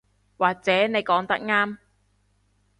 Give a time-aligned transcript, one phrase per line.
[0.39, 1.77] 或者你講得啱